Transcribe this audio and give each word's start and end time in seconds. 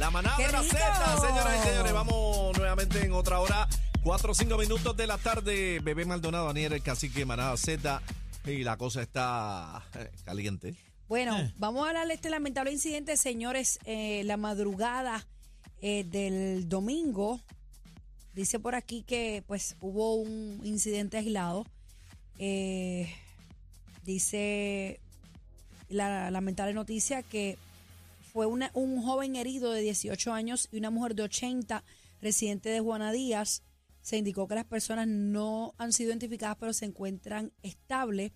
La 0.00 0.10
manada 0.10 0.34
¡Qué 0.38 0.46
de 0.46 0.52
la! 0.52 0.62
Z, 0.62 1.20
señoras 1.20 1.60
y 1.60 1.68
señores, 1.68 1.92
vamos 1.92 2.56
nuevamente 2.56 3.04
en 3.04 3.12
otra 3.12 3.38
hora, 3.38 3.68
4 4.02 4.32
o 4.32 4.34
5 4.34 4.56
minutos 4.56 4.96
de 4.96 5.06
la 5.06 5.18
tarde, 5.18 5.78
Bebé 5.80 6.06
Maldonado, 6.06 6.46
Daniel, 6.46 6.72
el 6.72 6.82
cacique 6.82 7.26
Manada 7.26 7.54
Z, 7.58 8.00
y 8.46 8.64
la 8.64 8.78
cosa 8.78 9.02
está 9.02 9.82
eh, 9.94 10.10
caliente. 10.24 10.74
Bueno, 11.06 11.36
vamos 11.58 11.84
a 11.84 11.88
hablar 11.90 12.08
de 12.08 12.14
este 12.14 12.30
lamentable 12.30 12.72
incidente, 12.72 13.18
señores. 13.18 13.78
eh, 13.84 14.22
la 14.24 14.38
madrugada 14.38 15.26
eh, 15.82 16.04
del 16.04 16.66
domingo, 16.66 17.38
dice 18.32 18.58
por 18.58 18.76
aquí 18.76 19.02
que 19.02 19.44
pues 19.46 19.76
hubo 19.82 20.14
un 20.14 20.62
incidente 20.64 21.18
aislado. 21.18 21.66
Eh, 22.38 23.14
dice 24.06 24.98
la 25.90 26.30
lamentable 26.30 26.72
noticia 26.72 27.22
que 27.22 27.58
fue 28.32 28.46
una- 28.46 28.70
un 28.74 29.02
joven 29.02 29.36
herido 29.36 29.72
de 29.72 29.80
18 29.82 30.32
años 30.32 30.68
y 30.70 30.78
una 30.78 30.90
mujer 30.90 31.14
de 31.14 31.24
80, 31.24 31.84
residente 32.20 32.68
de 32.68 32.80
Juana 32.80 33.12
Díaz. 33.12 33.62
Se 34.02 34.16
indicó 34.16 34.48
que 34.48 34.54
las 34.54 34.64
personas 34.64 35.08
no 35.08 35.74
han 35.76 35.92
sido 35.92 36.10
identificadas, 36.10 36.56
pero 36.58 36.72
se 36.72 36.86
encuentran 36.86 37.52
estables. 37.62 38.32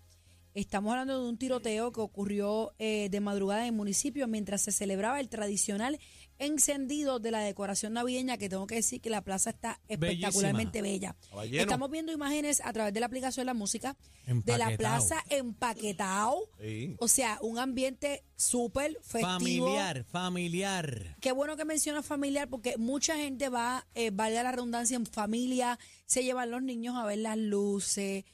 Estamos 0.55 0.93
hablando 0.93 1.21
de 1.21 1.29
un 1.29 1.37
tiroteo 1.37 1.91
que 1.91 2.01
ocurrió 2.01 2.75
eh, 2.79 3.09
de 3.11 3.21
madrugada 3.21 3.63
en 3.63 3.67
el 3.67 3.73
municipio 3.73 4.29
mientras 4.29 4.63
se 4.63 4.71
celebraba 4.71 5.19
el 5.19 5.29
tradicional 5.29 5.99
encendido 6.39 7.19
de 7.19 7.33
la 7.33 7.41
decoración 7.41 7.95
navideña, 7.95 8.39
que 8.39 8.49
tengo 8.49 8.67
que 8.67 8.77
decir 8.77 9.01
que 9.01 9.11
la 9.11 9.23
plaza 9.23 9.51
está 9.51 9.81
espectacularmente 9.89 10.81
bella. 10.81 11.17
Estamos 11.51 11.91
viendo 11.91 12.13
imágenes 12.13 12.61
a 12.65 12.73
través 12.73 12.95
de 12.95 13.01
la 13.01 13.07
aplicación 13.07 13.43
de 13.43 13.47
la 13.47 13.55
música 13.55 13.97
de 14.27 14.59
la 14.59 14.71
Empaquetao. 14.71 14.77
plaza 14.79 15.25
empaquetado. 15.29 16.49
Sí. 16.61 16.97
O 16.99 17.09
sea, 17.09 17.39
un 17.43 17.59
ambiente 17.59 18.23
súper 18.37 18.97
festivo. 19.03 19.29
Familiar, 19.29 20.05
familiar. 20.05 21.17
Qué 21.21 21.33
bueno 21.33 21.57
que 21.57 21.65
mencionas 21.65 22.07
familiar 22.07 22.49
porque 22.49 22.77
mucha 22.79 23.17
gente 23.17 23.49
va, 23.49 23.87
eh, 23.95 24.11
valga 24.13 24.43
la 24.43 24.53
redundancia, 24.53 24.97
en 24.97 25.07
familia, 25.07 25.79
se 26.07 26.23
llevan 26.23 26.51
los 26.51 26.63
niños 26.63 26.97
a 26.97 27.05
ver 27.05 27.19
las 27.19 27.39
luces, 27.39 28.25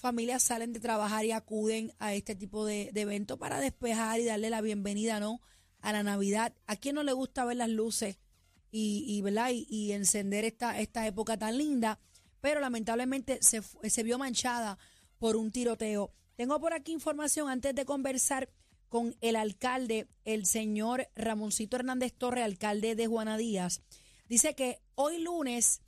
familias 0.00 0.42
salen 0.42 0.72
de 0.72 0.80
trabajar 0.80 1.24
y 1.26 1.32
acuden 1.32 1.92
a 1.98 2.14
este 2.14 2.34
tipo 2.34 2.64
de, 2.64 2.90
de 2.92 3.36
para 3.38 3.60
despejar 3.60 4.18
y 4.18 4.24
darle 4.24 4.48
la 4.48 4.62
bienvenida, 4.62 5.20
¿no? 5.20 5.40
A 5.80 5.92
la 5.92 6.02
Navidad. 6.02 6.54
¿A 6.66 6.76
quién 6.76 6.94
no 6.94 7.02
le 7.02 7.12
gusta 7.12 7.44
ver 7.44 7.58
las 7.58 7.68
luces 7.68 8.18
y, 8.70 9.04
y 9.06 9.20
¿verdad? 9.20 9.50
Y, 9.52 9.92
encender 9.92 10.44
esta, 10.44 10.80
esta 10.80 11.06
época 11.06 11.36
tan 11.36 11.58
linda? 11.58 12.00
Pero 12.40 12.60
lamentablemente 12.60 13.38
se, 13.42 13.60
se 13.62 14.02
vio 14.02 14.18
manchada 14.18 14.78
por 15.18 15.36
un 15.36 15.52
tiroteo. 15.52 16.14
Tengo 16.34 16.58
por 16.58 16.72
aquí 16.72 16.92
información 16.92 17.50
antes 17.50 17.74
de 17.74 17.84
conversar 17.84 18.48
con 18.88 19.14
el 19.20 19.36
alcalde, 19.36 20.08
el 20.24 20.46
señor 20.46 21.08
Ramoncito 21.14 21.76
Hernández 21.76 22.14
Torre, 22.14 22.42
alcalde 22.42 22.94
de 22.94 23.06
Juana 23.06 23.36
Díaz. 23.36 23.82
Dice 24.28 24.54
que 24.54 24.80
hoy 24.94 25.18
lunes 25.18 25.82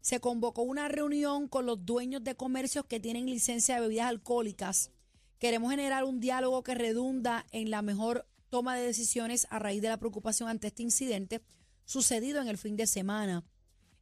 se 0.00 0.20
convocó 0.20 0.62
una 0.62 0.88
reunión 0.88 1.48
con 1.48 1.66
los 1.66 1.84
dueños 1.84 2.24
de 2.24 2.34
comercios 2.34 2.84
que 2.86 3.00
tienen 3.00 3.26
licencia 3.26 3.74
de 3.74 3.80
bebidas 3.82 4.08
alcohólicas. 4.08 4.90
Queremos 5.38 5.70
generar 5.70 6.04
un 6.04 6.20
diálogo 6.20 6.62
que 6.62 6.74
redunda 6.74 7.46
en 7.52 7.70
la 7.70 7.82
mejor 7.82 8.26
toma 8.48 8.76
de 8.76 8.86
decisiones 8.86 9.46
a 9.50 9.58
raíz 9.58 9.82
de 9.82 9.88
la 9.88 9.98
preocupación 9.98 10.48
ante 10.48 10.68
este 10.68 10.82
incidente 10.82 11.42
sucedido 11.84 12.40
en 12.40 12.48
el 12.48 12.58
fin 12.58 12.76
de 12.76 12.86
semana. 12.86 13.44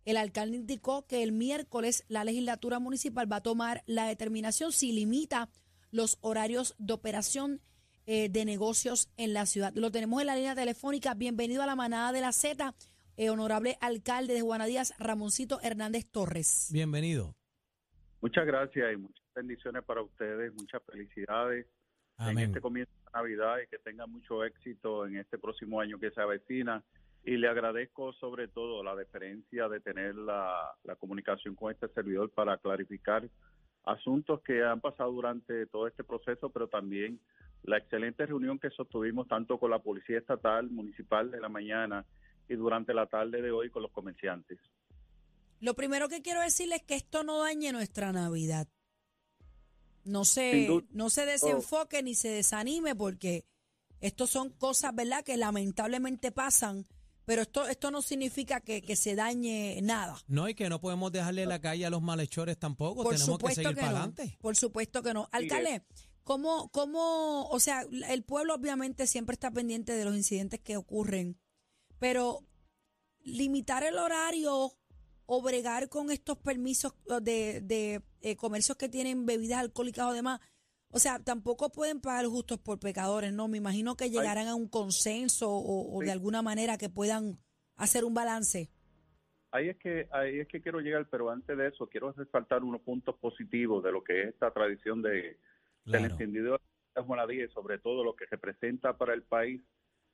El 0.05 0.17
alcalde 0.17 0.57
indicó 0.57 1.07
que 1.07 1.23
el 1.23 1.33
miércoles 1.33 2.05
la 2.09 2.25
legislatura 2.25 2.79
municipal 2.79 3.31
va 3.31 3.37
a 3.37 3.43
tomar 3.43 3.83
la 3.87 4.07
determinación 4.07 4.73
si 4.73 4.93
limita 4.93 5.51
los 5.91 6.19
horarios 6.21 6.75
de 6.79 6.93
operación 6.93 7.61
eh, 8.07 8.29
de 8.29 8.45
negocios 8.45 9.09
en 9.17 9.33
la 9.33 9.47
ciudad. 9.47 9.73
Lo 9.75 9.91
tenemos 9.91 10.21
en 10.21 10.29
la 10.29 10.37
línea 10.37 10.55
telefónica. 10.55 11.15
Bienvenido 11.15 11.63
a 11.63 11.67
la 11.67 11.75
manada 11.75 12.13
de 12.13 12.21
la 12.21 12.33
Z, 12.33 12.73
eh, 13.17 13.31
honorable 13.31 13.77
alcalde 13.81 14.35
de 14.35 14.41
Juana 14.41 14.67
Díaz, 14.67 14.95
Ramoncito 14.99 15.59
Hernández 15.63 16.07
Torres. 16.11 16.71
Bienvenido. 16.73 17.35
Muchas 18.21 18.47
gracias 18.47 18.93
y 18.93 18.97
muchas 18.97 19.25
bendiciones 19.35 19.85
para 19.85 20.03
ustedes, 20.03 20.53
muchas 20.55 20.83
felicidades 20.85 21.67
en 22.19 22.29
Amén. 22.29 22.45
este 22.47 22.61
comienzo 22.61 22.93
de 23.05 23.11
Navidad 23.13 23.57
y 23.63 23.67
que 23.69 23.79
tengan 23.79 24.11
mucho 24.11 24.45
éxito 24.45 25.07
en 25.07 25.17
este 25.17 25.39
próximo 25.39 25.81
año 25.81 25.99
que 25.99 26.11
se 26.11 26.21
avecina. 26.21 26.83
Y 27.25 27.37
le 27.37 27.49
agradezco 27.49 28.13
sobre 28.15 28.49
todo 28.49 28.83
la 28.85 28.95
deferencia 28.95 29.69
de 29.69 29.81
tener 29.81 30.15
la, 30.15 30.73
la 30.85 30.97
comunicación 30.97 31.55
con 31.55 31.73
este 31.73 31.89
servidor 31.89 32.31
para 32.31 32.57
clarificar 32.59 33.29
asuntos 33.85 34.41
que 34.43 34.65
han 34.65 34.81
pasado 34.81 35.13
durante 35.13 35.67
todo 35.67 35.87
este 35.87 36.05
proceso, 36.05 36.51
pero 36.51 36.69
también 36.69 37.21
la 37.63 37.79
excelente 37.79 38.27
reunión 38.27 38.59
que 38.59 38.71
sostuvimos 38.71 39.29
tanto 39.29 39.59
con 39.59 39.71
la 39.71 39.81
Policía 39.81 40.19
Estatal 40.19 40.71
Municipal 40.71 41.31
de 41.31 41.41
la 41.41 41.49
mañana 41.49 42.05
y 42.49 42.55
durante 42.55 42.95
la 42.95 43.07
tarde 43.07 43.43
de 43.43 43.51
hoy 43.51 43.71
con 43.71 43.83
los 43.83 43.91
comerciantes. 43.93 44.59
Lo 45.61 45.75
primero 45.75 46.09
que 46.09 46.23
quiero 46.23 46.41
decirles 46.41 46.81
es 46.81 46.87
que 46.87 46.95
esto 46.95 47.25
no 47.25 47.43
dañe 47.43 47.73
nuestra 47.73 48.13
Navidad. 48.13 48.69
No 50.05 50.25
se, 50.25 50.69
no 50.91 51.11
se 51.11 51.27
desenfoque 51.27 52.03
ni 52.03 52.15
se 52.15 52.29
desanime 52.29 52.95
porque 52.95 53.45
esto 54.01 54.27
son 54.27 54.51
cosas, 54.51 54.95
¿verdad?, 54.95 55.25
que 55.25 55.37
lamentablemente 55.37 56.31
pasan, 56.31 56.87
pero 57.25 57.43
esto, 57.43 57.67
esto 57.67 57.91
no 57.91 58.03
significa 58.03 58.61
que, 58.61 58.83
que 58.83 58.95
se 58.95 59.17
dañe 59.17 59.81
nada. 59.83 60.17
No, 60.29 60.49
y 60.49 60.55
que 60.55 60.69
no 60.69 60.81
podemos 60.81 61.11
dejarle 61.11 61.45
la 61.45 61.61
calle 61.61 61.85
a 61.85 61.91
los 61.91 62.03
malhechores 62.03 62.57
tampoco. 62.57 63.03
Por 63.03 63.15
Tenemos 63.17 63.39
que 63.39 63.43
supuesto 63.43 63.63
seguir 63.63 63.75
que, 63.75 63.81
para 63.81 63.91
no. 63.91 63.97
adelante. 63.97 64.39
Por 64.41 64.55
supuesto 64.55 65.03
que 65.03 65.13
no. 65.13 65.29
Alcalde, 65.33 65.83
¿cómo, 66.23 66.69
¿cómo, 66.71 67.49
o 67.49 67.59
sea, 67.59 67.85
el 68.09 68.23
pueblo 68.23 68.55
obviamente 68.55 69.09
siempre 69.09 69.35
está 69.35 69.51
pendiente 69.51 69.95
de 69.95 70.05
los 70.05 70.15
incidentes 70.15 70.61
que 70.61 70.77
ocurren, 70.77 71.37
pero 71.99 72.41
limitar 73.21 73.83
el 73.85 73.97
horario 73.99 74.73
o 75.27 75.43
bregar 75.43 75.89
con 75.89 76.11
estos 76.11 76.39
permisos 76.39 76.95
de, 77.23 77.61
de 77.61 78.03
eh, 78.21 78.37
comercios 78.37 78.77
que 78.79 78.89
tienen 78.89 79.27
bebidas 79.27 79.59
alcohólicas 79.59 80.07
o 80.07 80.13
demás, 80.13 80.41
o 80.91 80.99
sea, 81.01 81.19
tampoco 81.19 81.71
pueden 81.73 82.01
pagar 82.01 82.27
justos 82.27 82.59
por 82.59 82.79
pecadores, 82.79 83.33
¿no? 83.33 83.49
Me 83.49 83.59
imagino 83.59 83.97
que 83.97 84.09
llegarán 84.09 84.47
a 84.47 84.55
un 84.55 84.69
consenso 84.69 85.51
o, 85.51 85.97
o 85.97 86.01
de 86.01 86.13
alguna 86.13 86.43
manera 86.43 86.79
que 86.79 86.89
puedan 86.89 87.39
hacer 87.77 88.05
un 88.05 88.15
balance. 88.15 88.71
Ahí 89.51 89.69
es 89.69 89.77
que 89.79 90.09
ahí 90.13 90.39
es 90.41 90.49
que 90.49 90.61
quiero 90.61 90.81
llegar, 90.81 91.09
pero 91.11 91.31
antes 91.31 91.57
de 91.57 91.69
eso 91.69 91.89
quiero 91.89 92.13
resaltar 92.13 92.63
unos 92.63 92.83
puntos 92.83 93.17
positivos 93.17 93.83
de 93.83 93.91
lo 93.93 94.05
que 94.05 94.23
es 94.23 94.29
esta 94.29 94.53
tradición 94.53 95.03
de 95.03 95.11
del 95.13 95.39
Claro. 96.01 96.07
encendido 96.07 96.61
de 96.95 97.03
Juanadía 97.03 97.45
y 97.45 97.49
sobre 97.51 97.79
todo 97.79 98.03
lo 98.03 98.17
que 98.17 98.27
representa 98.27 98.97
para 98.99 99.15
el 99.15 99.23
país 99.23 99.63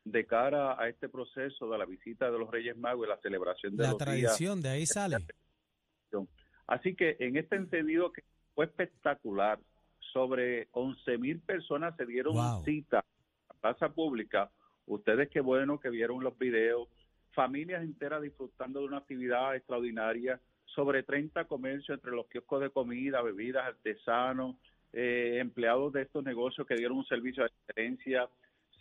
de 0.04 0.26
cara 0.26 0.80
a 0.80 0.88
este 0.88 1.08
proceso 1.08 1.70
de 1.70 1.78
la 1.78 1.84
visita 1.86 2.30
de 2.30 2.38
los 2.38 2.50
Reyes 2.50 2.76
Magos 2.76 3.06
y 3.06 3.10
la 3.10 3.16
celebración 3.18 3.76
de 3.76 3.82
La 3.84 3.90
los 3.90 3.98
días. 3.98 4.08
tradición, 4.08 4.60
de 4.60 4.68
ahí 4.68 4.86
sale. 4.86 5.16
Así 6.66 6.94
que 6.94 7.16
en 7.18 7.36
este 7.36 7.56
encendido 7.56 8.12
que 8.12 8.22
fue 8.54 8.66
espectacular, 8.66 9.58
sobre 10.12 10.68
11 10.72 11.18
mil 11.18 11.40
personas 11.40 11.96
se 11.96 12.04
dieron 12.06 12.34
Wow. 12.34 12.64
cita 12.64 12.98
a 12.98 13.04
la 13.54 13.60
plaza 13.60 13.88
pública. 13.88 14.50
Ustedes 14.86 15.30
qué 15.30 15.40
bueno 15.40 15.78
que 15.80 15.88
vieron 15.90 16.22
los 16.22 16.36
videos, 16.38 16.88
familias 17.32 17.82
enteras 17.82 18.20
disfrutando 18.22 18.80
de 18.80 18.86
una 18.86 18.98
actividad 18.98 19.56
extraordinaria, 19.56 20.40
sobre 20.66 21.02
30 21.02 21.44
comercios 21.46 21.96
entre 21.98 22.12
los 22.12 22.26
kioscos 22.28 22.60
de 22.60 22.70
comida, 22.70 23.22
bebidas, 23.22 23.64
artesanos, 23.66 24.56
eh, 24.92 25.38
empleados 25.40 25.92
de 25.92 26.02
estos 26.02 26.22
negocios 26.24 26.66
que 26.66 26.74
dieron 26.74 26.98
un 26.98 27.06
servicio 27.06 27.44
de 27.44 27.48
excelencia. 27.48 28.28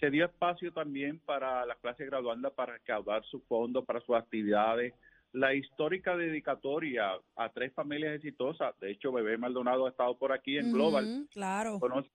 Se 0.02 0.10
dio 0.10 0.26
espacio 0.26 0.74
también 0.74 1.20
para 1.20 1.64
las 1.68 1.78
clases 1.78 2.08
graduandas 2.08 2.52
para 2.54 2.74
recaudar 2.74 3.24
sus 3.26 3.44
fondos 3.44 3.86
para 3.86 4.02
sus 4.02 4.16
actividades. 4.16 4.96
La 5.32 5.54
histórica 5.54 6.18
dedicatoria 6.18 7.12
a 7.36 7.50
tres 7.50 7.72
familias 7.74 8.16
exitosas. 8.16 8.78
De 8.80 8.90
hecho, 8.90 9.12
Bebé 9.12 9.38
Maldonado 9.38 9.86
ha 9.86 9.92
estado 9.92 10.18
por 10.18 10.32
aquí 10.32 10.58
en 10.58 10.74
Global. 10.74 11.28
Claro. 11.32 11.80
Conoce 11.80 12.10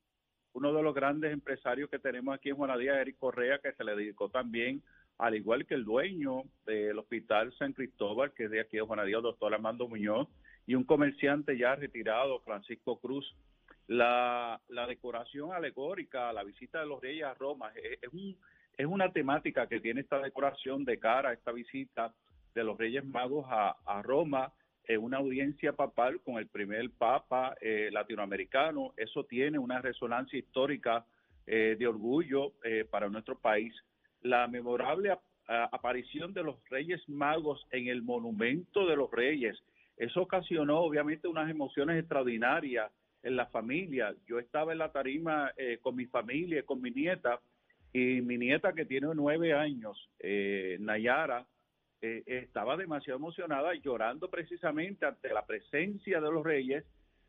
uno 0.54 0.72
de 0.72 0.82
los 0.82 0.96
grandes 0.96 1.32
empresarios 1.32 1.88
que 1.88 2.00
tenemos 2.00 2.34
aquí 2.34 2.48
en 2.48 2.56
Juanadía, 2.56 3.00
Eric 3.00 3.18
Correa, 3.18 3.60
que 3.60 3.72
se 3.72 3.84
le 3.84 3.94
dedicó 3.94 4.30
también, 4.30 4.82
al 5.18 5.36
igual 5.36 5.64
que 5.64 5.74
el 5.74 5.84
dueño 5.84 6.42
del 6.66 6.98
Hospital 6.98 7.54
San 7.56 7.72
Cristóbal, 7.72 8.32
que 8.32 8.46
es 8.46 8.50
de 8.50 8.62
aquí 8.62 8.78
de 8.78 8.82
Juanadía, 8.82 9.18
el 9.18 9.22
doctor 9.22 9.54
Armando 9.54 9.86
Muñoz, 9.86 10.26
y 10.66 10.74
un 10.74 10.82
comerciante 10.82 11.56
ya 11.56 11.76
retirado, 11.76 12.40
Francisco 12.40 12.98
Cruz. 12.98 13.32
La, 13.88 14.60
decoración 14.88 15.52
alegórica, 15.52 16.32
la 16.32 16.42
visita 16.42 16.80
de 16.80 16.86
los 16.86 17.00
reyes 17.00 17.24
a 17.24 17.34
Roma, 17.34 17.70
es, 17.74 18.12
un, 18.12 18.36
es 18.76 18.86
una 18.86 19.12
temática 19.12 19.68
que 19.68 19.80
tiene 19.80 20.00
esta 20.00 20.18
decoración 20.18 20.84
de 20.84 20.98
cara 20.98 21.30
a 21.30 21.32
esta 21.32 21.52
visita 21.52 22.12
de 22.54 22.64
los 22.64 22.76
Reyes 22.78 23.04
Magos 23.04 23.46
a, 23.48 24.02
Roma 24.02 24.52
en 24.88 25.02
una 25.02 25.18
audiencia 25.18 25.72
papal 25.72 26.20
con 26.22 26.38
el 26.38 26.46
primer 26.46 26.90
papa 26.90 27.56
eh, 27.60 27.90
latinoamericano. 27.92 28.92
Eso 28.96 29.24
tiene 29.24 29.58
una 29.58 29.80
resonancia 29.80 30.38
histórica 30.38 31.04
eh, 31.46 31.76
de 31.78 31.86
orgullo 31.86 32.52
eh, 32.64 32.84
para 32.88 33.08
nuestro 33.08 33.38
país. 33.38 33.74
La 34.22 34.46
memorable 34.48 35.10
ap- 35.10 35.22
aparición 35.72 36.32
de 36.34 36.42
los 36.42 36.56
Reyes 36.70 37.08
Magos 37.08 37.66
en 37.70 37.88
el 37.88 38.02
Monumento 38.02 38.86
de 38.86 38.96
los 38.96 39.10
Reyes, 39.10 39.56
eso 39.96 40.22
ocasionó 40.22 40.80
obviamente 40.80 41.28
unas 41.28 41.48
emociones 41.48 41.98
extraordinarias 41.98 42.90
en 43.26 43.34
la 43.34 43.46
familia. 43.46 44.14
Yo 44.26 44.38
estaba 44.38 44.72
en 44.72 44.78
la 44.78 44.92
tarima 44.92 45.52
eh, 45.56 45.78
con 45.82 45.96
mi 45.96 46.06
familia, 46.06 46.62
con 46.62 46.80
mi 46.80 46.92
nieta, 46.92 47.40
y 47.92 48.20
mi 48.20 48.38
nieta 48.38 48.72
que 48.72 48.84
tiene 48.84 49.08
nueve 49.14 49.52
años, 49.52 50.10
eh, 50.20 50.76
Nayara, 50.80 51.44
eh, 52.02 52.22
estaba 52.26 52.76
demasiado 52.76 53.18
emocionada, 53.18 53.74
llorando 53.74 54.30
precisamente 54.30 55.06
ante 55.06 55.32
la 55.32 55.44
presencia 55.44 56.20
de 56.20 56.30
los 56.30 56.44
reyes 56.44 56.84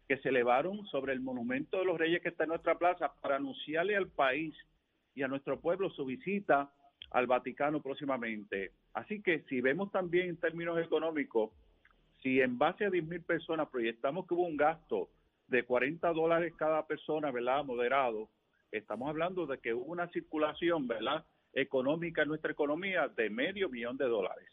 que 0.08 0.18
se 0.18 0.30
elevaron 0.30 0.86
sobre 0.86 1.14
el 1.14 1.20
monumento 1.20 1.80
de 1.80 1.86
los 1.86 1.98
reyes 1.98 2.22
que 2.22 2.30
está 2.30 2.44
en 2.44 2.50
nuestra 2.50 2.78
plaza 2.78 3.14
para 3.22 3.38
anunciarle 3.38 3.96
al 3.96 4.08
país 4.08 4.54
y 5.16 5.24
a 5.24 5.28
nuestro 5.28 5.60
pueblo 5.60 5.90
su 5.90 6.06
visita 6.06 6.70
al 7.10 7.26
Vaticano 7.26 7.82
próximamente. 7.82 8.72
Así 8.94 9.22
que 9.22 9.40
si 9.50 9.62
vemos 9.62 9.92
también 9.92 10.30
en 10.30 10.38
términos 10.38 10.80
económicos, 10.80 11.52
si 12.22 12.40
en 12.40 12.58
base 12.58 12.86
a 12.86 12.90
10 12.90 13.04
mil 13.06 13.22
personas 13.22 13.70
proyectamos 13.70 14.28
que 14.28 14.36
hubo 14.36 14.46
un 14.46 14.58
gasto 14.58 15.10
de 15.48 15.64
40 15.64 16.12
dólares 16.14 16.54
cada 16.58 16.86
persona, 16.86 17.32
¿verdad? 17.32 17.64
Moderado, 17.64 18.30
estamos 18.72 19.10
hablando 19.10 19.46
de 19.46 19.58
que 19.60 19.74
hubo 19.74 19.86
una 19.92 20.08
circulación, 20.10 20.88
¿verdad? 20.88 21.26
Económica 21.54 22.22
en 22.24 22.28
nuestra 22.30 22.52
economía 22.52 23.08
de 23.08 23.30
medio 23.30 23.70
millón 23.70 23.98
de 23.98 24.06
dólares. 24.06 24.50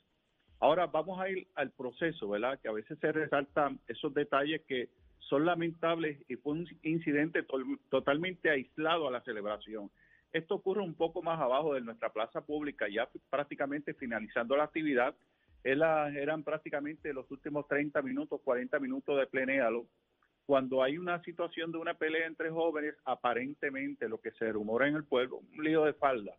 Ahora 0.61 0.87
vamos 0.87 1.21
a 1.21 1.29
ir 1.29 1.47
al 1.57 1.71
proceso, 1.73 2.29
¿verdad? 2.29 2.59
Que 2.61 2.69
a 2.69 2.73
veces 2.73 2.99
se 2.99 3.13
resaltan 3.13 3.81
esos 3.89 4.15
detalles 4.15 4.63
que 4.67 4.89
son 5.19 5.45
lamentables 5.45 6.19
y 6.29 6.37
fue 6.37 6.53
un 6.53 6.69
incidente 6.83 7.43
tol- 7.47 7.79
totalmente 7.91 8.51
aislado 8.51 9.09
a 9.09 9.11
la 9.11 9.21
celebración. 9.23 9.91
Esto 10.33 10.55
ocurre 10.57 10.83
un 10.83 10.95
poco 10.95 11.23
más 11.23 11.41
abajo 11.41 11.75
de 11.75 11.81
nuestra 11.81 12.11
plaza 12.13 12.41
pública, 12.45 12.87
ya 12.89 13.09
prácticamente 13.31 13.95
finalizando 13.95 14.57
la 14.57 14.65
actividad. 14.65 15.15
Era- 15.63 16.09
eran 16.11 16.43
prácticamente 16.45 17.13
los 17.13 17.31
últimos 17.31 17.67
30 17.69 18.03
minutos, 18.03 18.41
40 18.43 18.79
minutos 18.79 19.19
de 19.19 19.27
plenéalo. 19.27 19.87
Cuando 20.47 20.83
hay 20.83 20.99
una 20.99 21.23
situación 21.23 21.73
de 21.73 21.79
una 21.79 21.95
pelea 21.95 22.27
entre 22.27 22.51
jóvenes, 22.51 22.95
aparentemente 23.05 24.09
lo 24.09 24.21
que 24.21 24.33
se 24.33 24.53
rumora 24.53 24.87
en 24.87 24.97
el 24.97 25.05
pueblo, 25.05 25.39
un 25.39 25.65
lío 25.65 25.85
de 25.85 25.95
falda. 25.95 26.37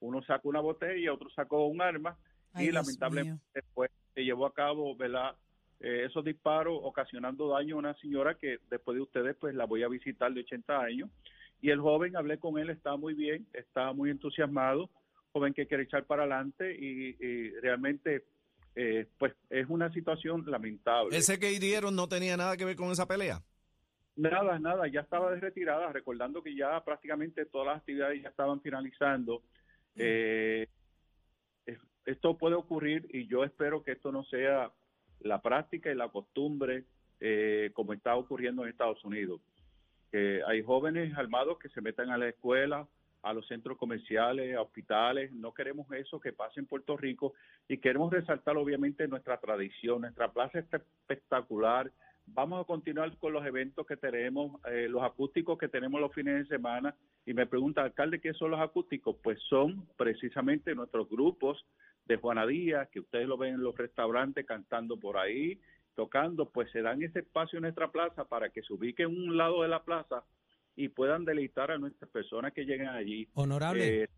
Uno 0.00 0.22
saca 0.22 0.48
una 0.48 0.60
botella, 0.60 1.12
otro 1.12 1.30
sacó 1.30 1.66
un 1.66 1.80
arma 1.80 2.16
Ay, 2.52 2.64
y 2.66 2.70
Dios 2.70 2.74
lamentablemente 2.74 3.44
después 3.54 3.90
se 4.14 4.24
llevó 4.24 4.46
a 4.46 4.54
cabo, 4.54 4.96
¿verdad? 4.96 5.36
Eh, 5.80 6.04
esos 6.06 6.24
disparos 6.24 6.78
ocasionando 6.82 7.48
daño 7.48 7.76
a 7.76 7.78
una 7.78 7.94
señora 7.94 8.36
que 8.36 8.58
después 8.70 8.94
de 8.96 9.02
ustedes 9.02 9.36
pues 9.36 9.54
la 9.54 9.66
voy 9.66 9.82
a 9.82 9.88
visitar 9.88 10.32
de 10.32 10.40
80 10.40 10.80
años 10.80 11.10
y 11.60 11.70
el 11.70 11.80
joven 11.80 12.16
hablé 12.16 12.38
con 12.38 12.58
él 12.58 12.70
está 12.70 12.96
muy 12.96 13.12
bien 13.12 13.46
está 13.52 13.92
muy 13.92 14.10
entusiasmado 14.10 14.88
joven 15.32 15.52
que 15.52 15.66
quiere 15.66 15.82
echar 15.82 16.04
para 16.04 16.22
adelante 16.22 16.74
y, 16.78 17.16
y 17.18 17.50
realmente 17.60 18.24
eh, 18.76 19.06
pues 19.18 19.34
es 19.50 19.66
una 19.68 19.92
situación 19.92 20.44
lamentable 20.46 21.16
Ese 21.16 21.38
que 21.38 21.52
hirieron 21.52 21.94
no 21.94 22.08
tenía 22.08 22.36
nada 22.36 22.56
que 22.56 22.64
ver 22.64 22.76
con 22.76 22.90
esa 22.90 23.06
pelea. 23.06 23.40
Nada, 24.16 24.58
nada, 24.58 24.86
ya 24.88 25.00
estaba 25.00 25.30
de 25.32 25.40
retirada, 25.40 25.92
recordando 25.92 26.42
que 26.42 26.54
ya 26.54 26.82
prácticamente 26.84 27.46
todas 27.46 27.66
las 27.68 27.76
actividades 27.78 28.22
ya 28.22 28.28
estaban 28.28 28.60
finalizando. 28.60 29.42
Eh, 29.96 30.68
es- 31.66 31.78
esto 32.04 32.36
puede 32.38 32.54
ocurrir 32.54 33.08
y 33.12 33.26
yo 33.26 33.44
espero 33.44 33.82
que 33.82 33.92
esto 33.92 34.12
no 34.12 34.24
sea 34.24 34.70
la 35.20 35.40
práctica 35.42 35.90
y 35.90 35.94
la 35.94 36.08
costumbre 36.08 36.84
eh, 37.20 37.70
como 37.74 37.92
está 37.92 38.14
ocurriendo 38.16 38.62
en 38.64 38.70
Estados 38.70 39.02
Unidos. 39.04 39.40
Que 40.12 40.42
hay 40.46 40.62
jóvenes 40.62 41.16
armados 41.16 41.58
que 41.58 41.68
se 41.70 41.80
metan 41.80 42.10
a 42.10 42.18
la 42.18 42.28
escuela, 42.28 42.86
a 43.24 43.32
los 43.32 43.46
centros 43.48 43.78
comerciales, 43.78 44.54
a 44.54 44.62
hospitales. 44.62 45.32
No 45.32 45.52
queremos 45.52 45.90
eso 45.92 46.20
que 46.20 46.32
pase 46.32 46.60
en 46.60 46.66
Puerto 46.66 46.96
Rico 46.96 47.32
y 47.66 47.78
queremos 47.78 48.12
resaltar 48.12 48.56
obviamente 48.56 49.08
nuestra 49.08 49.38
tradición. 49.38 50.02
Nuestra 50.02 50.30
plaza 50.30 50.58
está 50.58 50.76
espectacular. 50.76 51.90
Vamos 52.26 52.62
a 52.62 52.66
continuar 52.66 53.16
con 53.18 53.32
los 53.32 53.44
eventos 53.44 53.86
que 53.86 53.96
tenemos, 53.96 54.60
eh, 54.66 54.88
los 54.88 55.02
acústicos 55.02 55.58
que 55.58 55.68
tenemos 55.68 56.00
los 56.00 56.12
fines 56.12 56.36
de 56.36 56.56
semana. 56.56 56.94
Y 57.26 57.32
me 57.32 57.46
pregunta, 57.46 57.82
alcalde, 57.82 58.20
¿qué 58.20 58.34
son 58.34 58.50
los 58.50 58.60
acústicos? 58.60 59.16
Pues 59.22 59.38
son 59.48 59.86
precisamente 59.96 60.74
nuestros 60.74 61.08
grupos 61.08 61.64
de 62.04 62.16
Juana 62.16 62.46
Díaz, 62.46 62.88
que 62.90 63.00
ustedes 63.00 63.26
lo 63.26 63.38
ven 63.38 63.54
en 63.54 63.62
los 63.62 63.76
restaurantes 63.76 64.44
cantando 64.44 64.98
por 64.98 65.16
ahí, 65.16 65.58
tocando, 65.94 66.50
pues 66.50 66.70
se 66.72 66.82
dan 66.82 67.02
ese 67.02 67.20
espacio 67.20 67.56
en 67.56 67.62
nuestra 67.62 67.90
plaza 67.90 68.26
para 68.26 68.50
que 68.50 68.62
se 68.62 68.74
ubiquen 68.74 69.10
en 69.10 69.28
un 69.30 69.36
lado 69.38 69.62
de 69.62 69.68
la 69.68 69.82
plaza 69.82 70.24
y 70.76 70.88
puedan 70.88 71.24
deleitar 71.24 71.70
a 71.70 71.78
nuestras 71.78 72.10
personas 72.10 72.52
que 72.52 72.64
lleguen 72.64 72.88
allí. 72.88 73.28
Honorable. 73.34 74.04
Eh, 74.04 74.08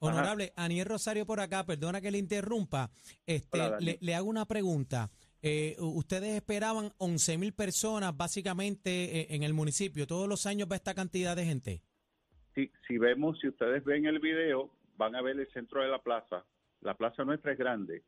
Honorable, 0.00 0.52
Aniel 0.54 0.86
Rosario 0.86 1.26
por 1.26 1.40
acá, 1.40 1.66
perdona 1.66 2.00
que 2.00 2.12
le 2.12 2.18
interrumpa. 2.18 2.90
Este, 3.26 3.60
Hola, 3.60 3.78
le, 3.80 3.98
le 4.00 4.14
hago 4.14 4.28
una 4.28 4.46
pregunta. 4.46 5.10
Eh, 5.42 5.74
ustedes 5.78 6.36
esperaban 6.36 6.92
11 6.98 7.38
mil 7.38 7.52
personas 7.52 8.16
básicamente 8.16 9.20
eh, 9.20 9.26
en 9.30 9.42
el 9.42 9.54
municipio. 9.54 10.06
¿Todos 10.06 10.28
los 10.28 10.46
años 10.46 10.68
va 10.70 10.76
esta 10.76 10.94
cantidad 10.94 11.34
de 11.34 11.44
gente? 11.44 11.82
si, 12.58 12.72
si 12.88 12.98
vemos, 12.98 13.38
si 13.38 13.48
ustedes 13.48 13.84
ven 13.84 14.06
el 14.06 14.18
video, 14.18 14.70
van 14.96 15.14
a 15.14 15.22
ver 15.22 15.38
el 15.38 15.46
centro 15.52 15.80
de 15.80 15.88
la 15.88 16.02
plaza. 16.02 16.44
La 16.80 16.94
plaza 16.94 17.24
nuestra 17.24 17.52
es 17.52 17.58
grande. 17.58 18.02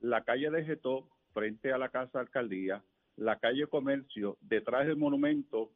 La 0.00 0.22
calle 0.22 0.48
de 0.48 0.64
Getó, 0.64 1.08
frente 1.32 1.72
a 1.72 1.78
la 1.78 1.88
Casa 1.88 2.18
de 2.18 2.20
Alcaldía, 2.20 2.84
la 3.16 3.40
calle 3.40 3.66
Comercio, 3.66 4.38
detrás 4.40 4.86
del 4.86 4.96
monumento 4.96 5.72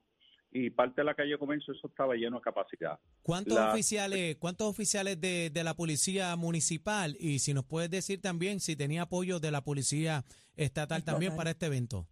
y 0.53 0.71
parte 0.71 1.01
de 1.01 1.05
la 1.05 1.15
calle 1.15 1.39
Comercio, 1.39 1.73
eso 1.75 1.87
estaba 1.87 2.15
lleno 2.15 2.39
a 2.39 2.43
capacidad. 2.43 2.99
¿Cuántos 3.23 3.55
La- 3.55 3.73
oficiales, 3.73 4.37
cuántos 4.37 4.67
oficiales 4.69 5.21
de, 5.21 5.51
de 5.51 5.65
la 5.65 5.75
policía 5.75 6.35
municipal? 6.37 7.17
Y 7.21 7.39
si 7.39 7.55
nos 7.55 7.65
puedes 7.65 7.91
decir 7.91 8.21
también 8.21 8.61
si 8.61 8.77
tenía 8.77 9.03
apoyo 9.03 9.39
de 9.41 9.51
la 9.51 9.63
policía 9.63 10.25
estatal 10.57 11.05
también 11.05 11.37
para 11.37 11.51
este 11.51 11.67
evento. 11.67 12.07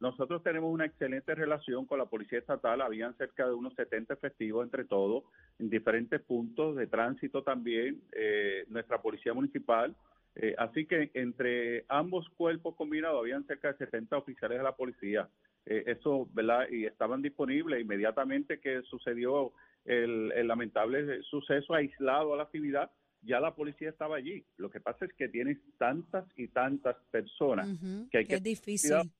Nosotros 0.00 0.42
tenemos 0.42 0.72
una 0.72 0.84
excelente 0.86 1.34
relación 1.34 1.86
con 1.86 1.98
la 1.98 2.04
Policía 2.06 2.38
Estatal. 2.38 2.82
Habían 2.82 3.16
cerca 3.16 3.46
de 3.46 3.54
unos 3.54 3.74
70 3.74 4.12
efectivos 4.12 4.64
entre 4.64 4.84
todos, 4.84 5.24
en 5.58 5.70
diferentes 5.70 6.20
puntos 6.20 6.76
de 6.76 6.86
tránsito 6.88 7.42
también, 7.42 8.02
eh, 8.12 8.64
nuestra 8.68 9.00
Policía 9.00 9.32
Municipal. 9.32 9.94
Eh, 10.34 10.54
así 10.58 10.84
que 10.84 11.10
entre 11.14 11.86
ambos 11.88 12.28
cuerpos 12.36 12.74
combinados 12.74 13.20
habían 13.20 13.46
cerca 13.46 13.72
de 13.72 13.78
70 13.78 14.18
oficiales 14.18 14.58
de 14.58 14.64
la 14.64 14.74
policía. 14.76 15.28
Eh, 15.66 15.84
eso, 15.86 16.28
¿verdad? 16.32 16.68
Y 16.70 16.84
estaban 16.84 17.22
disponibles 17.22 17.80
inmediatamente 17.80 18.60
que 18.60 18.82
sucedió 18.82 19.52
el, 19.84 20.32
el 20.32 20.46
lamentable 20.46 21.22
suceso 21.22 21.74
aislado 21.74 22.34
a 22.34 22.36
la 22.36 22.42
actividad. 22.44 22.90
Ya 23.22 23.40
la 23.40 23.54
policía 23.54 23.88
estaba 23.88 24.16
allí. 24.16 24.44
Lo 24.58 24.70
que 24.70 24.80
pasa 24.80 25.06
es 25.06 25.14
que 25.14 25.28
tienes 25.28 25.58
tantas 25.78 26.26
y 26.36 26.48
tantas 26.48 26.96
personas 27.10 27.66
que 28.10 28.18
hay 28.18 28.26
que 28.26 28.34
es 28.34 28.42
difícil. 28.42 29.10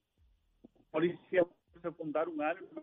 policía 0.90 1.42
puede 1.72 1.94
fundar 1.94 2.28
un 2.28 2.42
arma 2.42 2.82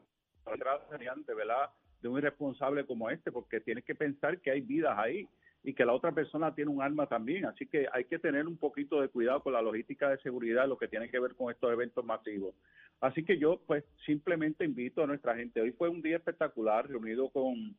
¿verdad? 1.36 1.70
De 2.01 2.08
un 2.08 2.18
irresponsable 2.18 2.86
como 2.86 3.10
este, 3.12 3.32
porque 3.32 3.62
tienes 3.62 3.86
que 3.86 3.94
pensar 3.94 4.41
que 4.41 4.50
hay 4.50 4.62
vidas 4.62 4.98
ahí 4.98 5.27
y 5.63 5.74
que 5.74 5.86
la 5.86 5.94
otra 5.94 6.12
persona 6.12 6.56
tiene 6.56 6.72
un 6.72 6.82
arma 6.82 7.08
también. 7.08 7.46
Así 7.46 7.68
que 7.68 7.88
hay 7.94 8.06
que 8.06 8.20
tener 8.20 8.48
un 8.48 8.58
poquito 8.58 9.01
de 9.01 9.10
cuidado 9.10 9.41
con 9.44 9.53
la 9.53 9.62
logística 9.62 10.10
de 10.10 10.18
seguridad, 10.20 10.68
lo 10.68 10.77
que 10.77 10.88
tiene 10.88 11.10
que 11.10 11.20
ver 11.20 11.36
con 11.36 11.51
estos 11.51 11.72
eventos 11.72 12.03
masivos. 12.03 12.56
Así 13.00 13.24
que 13.24 13.38
yo, 13.38 13.62
pues, 13.65 13.84
simplemente 14.06 14.65
invito 14.65 15.03
a 15.03 15.08
nuestra 15.08 15.36
gente. 15.36 15.62
Hoy 15.62 15.72
fue 15.72 15.89
un 15.89 16.01
día 16.01 16.18
espectacular, 16.18 16.88
reunido 16.88 17.30
con, 17.30 17.75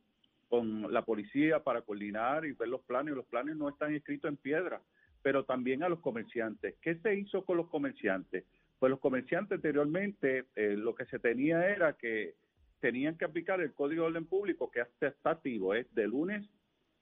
con 0.49 0.93
la 0.93 1.03
policía 1.03 1.63
para 1.63 1.81
coordinar 1.81 2.45
y 2.45 2.53
ver 2.53 2.69
los 2.69 2.81
planes. 2.81 3.15
Los 3.15 3.25
planes 3.25 3.55
no 3.57 3.69
están 3.69 3.93
escritos 3.93 4.29
en 4.29 4.37
piedra, 4.37 4.81
pero 5.21 5.43
también 5.43 5.83
a 5.83 5.89
los 5.89 5.99
comerciantes. 5.99 6.75
¿Qué 6.81 6.95
se 6.95 7.15
hizo 7.15 7.43
con 7.43 7.57
los 7.57 7.67
comerciantes? 7.69 8.45
Pues 8.79 8.89
los 8.89 8.99
comerciantes 8.99 9.57
anteriormente 9.57 10.45
eh, 10.55 10.75
lo 10.77 10.93
que 10.95 11.05
se 11.05 11.19
tenía 11.19 11.69
era 11.69 11.93
que 11.93 12.35
tenían 12.81 13.17
que 13.17 13.23
aplicar 13.23 13.61
el 13.61 13.73
Código 13.73 14.03
de 14.03 14.09
Orden 14.09 14.25
Público 14.25 14.69
que 14.69 14.81
hasta 14.81 15.07
está 15.07 15.31
activo, 15.31 15.73
es 15.73 15.93
de 15.95 16.05
lunes 16.05 16.45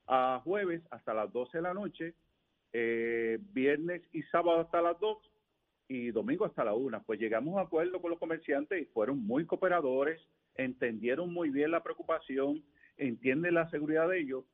a 0.07 0.41
jueves 0.43 0.81
hasta 0.91 1.13
las 1.13 1.31
12 1.31 1.57
de 1.57 1.61
la 1.61 1.73
noche, 1.73 2.15
eh, 2.73 3.39
viernes 3.53 4.01
y 4.11 4.23
sábado 4.23 4.61
hasta 4.61 4.81
las 4.81 4.99
2 4.99 5.17
y 5.87 6.11
domingo 6.11 6.45
hasta 6.45 6.63
la 6.63 6.73
1. 6.73 7.03
Pues 7.05 7.19
llegamos 7.19 7.57
a 7.57 7.61
acuerdo 7.61 8.01
con 8.01 8.11
los 8.11 8.19
comerciantes 8.19 8.81
y 8.81 8.85
fueron 8.85 9.25
muy 9.25 9.45
cooperadores, 9.45 10.21
entendieron 10.55 11.33
muy 11.33 11.49
bien 11.49 11.71
la 11.71 11.83
preocupación, 11.83 12.63
entienden 12.97 13.55
la 13.55 13.69
seguridad 13.69 14.07
de 14.09 14.19
ellos 14.19 14.45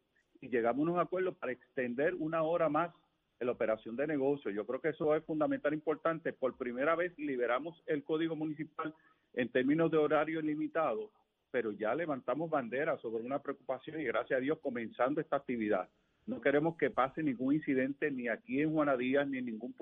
y 0.42 0.50
llegamos 0.50 0.88
a 0.88 0.92
un 0.92 1.00
acuerdo 1.00 1.34
para 1.34 1.52
extender 1.52 2.16
una 2.16 2.44
hora 2.44 2.70
más 2.70 2.92
en 3.40 3.48
la 3.48 3.54
operación 3.54 3.96
de 3.96 4.08
negocio. 4.08 4.52
Yo 4.52 4.66
creo 4.66 4.82
que 4.82 4.90
eso 4.90 5.16
es 5.16 5.24
fundamental, 5.26 5.74
importante. 5.74 6.34
Por 6.34 6.58
primera 6.58 6.96
vez 6.96 7.18
liberamos 7.18 7.82
el 7.86 8.04
código 8.04 8.36
municipal 8.36 8.94
en 9.34 9.50
términos 9.50 9.92
de 9.92 9.98
horario 9.98 10.42
limitado, 10.42 11.12
pero 11.52 11.72
ya 11.72 11.96
levantamos 11.96 12.50
bandera 12.50 12.98
sobre 13.00 13.24
una 13.24 13.40
preocupación 13.40 14.00
y 14.00 14.06
gracias 14.06 14.38
a 14.38 14.42
Dios 14.42 14.60
comenzando 14.62 15.22
esta 15.22 15.38
actividad. 15.38 15.88
No 16.26 16.42
queremos 16.42 16.76
que 16.76 16.90
pase 16.90 17.24
ningún 17.24 17.54
incidente 17.56 18.12
ni 18.12 18.28
aquí 18.28 18.62
en 18.62 18.74
Juana 18.74 18.98
Díaz 18.98 19.28
ni 19.28 19.38
en 19.38 19.46
ningún 19.46 19.74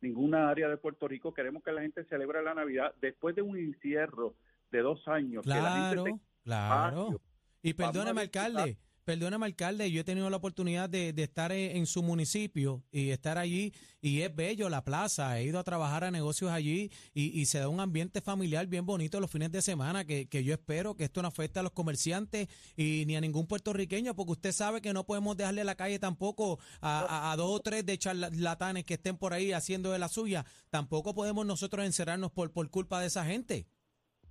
ninguna 0.00 0.48
área 0.48 0.68
de 0.68 0.78
Puerto 0.78 1.06
Rico. 1.06 1.34
Queremos 1.34 1.62
que 1.62 1.72
la 1.72 1.82
gente 1.82 2.04
celebre 2.04 2.42
la 2.42 2.54
Navidad 2.54 2.94
después 3.02 3.36
de 3.36 3.42
un 3.42 3.58
encierro 3.58 4.34
de 4.70 4.80
dos 4.80 5.06
años. 5.08 5.44
Claro, 5.44 6.04
claro. 6.42 7.20
Y 7.62 7.74
perdóneme, 7.74 8.22
alcalde. 8.22 8.78
Perdóname, 9.10 9.44
alcalde, 9.44 9.90
yo 9.90 10.02
he 10.02 10.04
tenido 10.04 10.30
la 10.30 10.36
oportunidad 10.36 10.88
de, 10.88 11.12
estar 11.16 11.50
en, 11.50 11.84
su 11.86 12.00
municipio 12.00 12.84
y 12.92 13.10
estar 13.10 13.38
allí 13.38 13.74
y 14.00 14.20
es 14.20 14.32
bello 14.32 14.68
la 14.68 14.84
plaza. 14.84 15.36
He 15.40 15.46
ido 15.46 15.58
a 15.58 15.64
trabajar 15.64 16.04
a 16.04 16.12
negocios 16.12 16.52
allí 16.52 16.92
y, 17.12 17.44
se 17.46 17.58
da 17.58 17.68
un 17.68 17.80
ambiente 17.80 18.20
familiar 18.20 18.68
bien 18.68 18.86
bonito 18.86 19.18
los 19.18 19.28
fines 19.28 19.50
de 19.50 19.62
semana 19.62 20.04
que, 20.04 20.28
yo 20.44 20.54
espero 20.54 20.94
que 20.94 21.02
esto 21.02 21.22
no 21.22 21.26
afecte 21.26 21.58
a 21.58 21.64
los 21.64 21.72
comerciantes 21.72 22.46
y 22.76 23.02
ni 23.04 23.16
a 23.16 23.20
ningún 23.20 23.48
puertorriqueño 23.48 24.14
porque 24.14 24.30
usted 24.30 24.52
sabe 24.52 24.80
que 24.80 24.92
no 24.92 25.04
podemos 25.04 25.36
dejarle 25.36 25.64
la 25.64 25.74
calle 25.74 25.98
tampoco 25.98 26.60
a, 26.80 27.34
dos 27.36 27.50
o 27.50 27.58
tres 27.58 27.84
de 27.84 27.98
charlatanes 27.98 28.84
que 28.84 28.94
estén 28.94 29.16
por 29.16 29.32
ahí 29.32 29.50
haciendo 29.50 29.90
de 29.90 29.98
la 29.98 30.06
suya. 30.06 30.46
Tampoco 30.68 31.16
podemos 31.16 31.44
nosotros 31.44 31.84
encerrarnos 31.84 32.30
por, 32.30 32.52
por 32.52 32.70
culpa 32.70 33.00
de 33.00 33.08
esa 33.08 33.24
gente. 33.24 33.66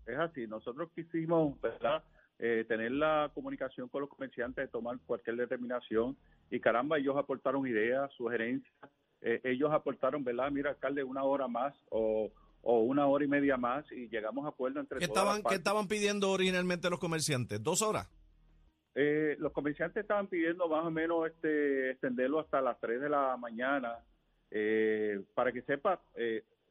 Es 0.06 0.18
así, 0.18 0.48
nosotros 0.48 0.90
quisimos, 0.96 1.60
¿verdad? 1.60 2.02
Eh, 2.42 2.64
tener 2.70 2.94
la 2.94 3.30
comunicación 3.34 3.90
con 3.90 4.00
los 4.00 4.10
comerciantes, 4.10 4.64
de 4.64 4.72
tomar 4.72 4.98
cualquier 5.06 5.36
determinación. 5.36 6.16
Y 6.50 6.62
caramba, 6.62 6.98
ellos 6.98 7.18
aportaron 7.18 7.68
ideas, 7.68 8.10
sugerencias. 8.14 8.74
Eh, 9.22 9.42
ellos 9.44 9.70
aportaron, 9.74 10.24
¿verdad? 10.24 10.50
Mira, 10.50 10.70
alcalde, 10.70 11.04
una 11.04 11.24
hora 11.24 11.50
más 11.50 11.76
o, 11.90 12.32
una 12.64 13.08
hora 13.08 13.26
y 13.26 13.28
media 13.28 13.58
más 13.58 13.90
y 13.92 14.08
llegamos 14.08 14.46
a 14.46 14.50
acuerdo 14.50 14.80
entre 14.80 15.00
¿Qué 15.00 15.06
estaban, 15.06 15.44
¿Qué 15.44 15.56
estaban 15.56 15.90
pidiendo 15.90 16.32
originalmente 16.32 16.90
los 16.90 17.00
comerciantes? 17.00 17.62
¿Dos 17.62 17.82
horas? 17.82 18.10
Eh, 18.96 19.36
los 19.40 19.52
comerciantes 19.52 20.02
estaban 20.02 20.28
pidiendo 20.28 20.70
más 20.70 20.86
o 20.86 20.92
menos 20.92 21.28
este 21.28 21.92
extenderlo 21.92 22.40
hasta 22.40 22.62
las 22.62 22.80
3 22.80 23.02
de 23.02 23.10
la 23.10 23.36
mañana. 23.36 23.98
para 25.34 25.52
que 25.52 25.62
sepa, 25.64 26.02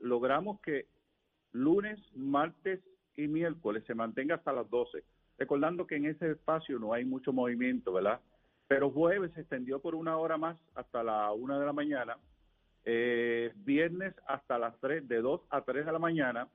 logramos 0.00 0.60
que 0.62 0.86
lunes, 1.52 2.00
martes 2.14 2.80
y 3.16 3.28
miércoles 3.28 3.84
se 3.86 3.94
mantenga 3.94 4.36
hasta 4.36 4.52
las 4.52 4.68
12 4.70 5.04
recordando 5.38 5.86
que 5.86 5.96
en 5.96 6.06
ese 6.06 6.32
espacio 6.32 6.78
no 6.78 6.92
hay 6.92 7.04
mucho 7.04 7.32
movimiento, 7.32 7.92
¿verdad? 7.92 8.20
Pero 8.66 8.90
jueves 8.90 9.32
se 9.32 9.40
extendió 9.40 9.80
por 9.80 9.94
una 9.94 10.18
hora 10.18 10.36
más 10.36 10.58
hasta 10.74 11.02
la 11.02 11.32
una 11.32 11.58
de 11.58 11.64
la 11.64 11.72
mañana, 11.72 12.18
eh, 12.84 13.52
viernes 13.56 14.14
hasta 14.26 14.58
las 14.58 14.78
tres, 14.80 15.06
de 15.08 15.20
2 15.20 15.40
a 15.50 15.62
3 15.62 15.86
de 15.86 15.92
la 15.92 15.98
mañana, 15.98 16.48